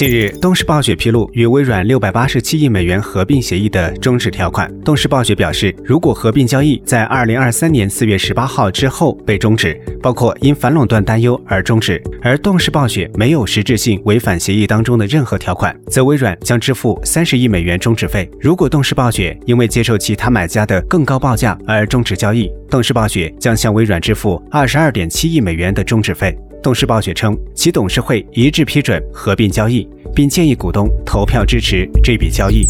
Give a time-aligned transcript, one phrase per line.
[0.00, 4.72] 近日，动视暴雪披露与微软六百八十七亿美元合并协议的终止条款。
[4.80, 18.26] 动视暴雪表示，如果合并交易在二零二三年四月十八号之后被终止，包括因反垄断担忧而终止，而动视暴雪没有实质性违反协议当中的任何条款，则微软将支付三十亿美元终止费。
[18.40, 26.34] 如果动视暴雪因为接受其他买家的更高报价而终止交易，动视暴雪将向微软支付二十二点七亿美元的终止费。
[26.62, 32.66] 动视暴雪称，其董事会一致批准合并交易，并建议股东投票支持这笔交易。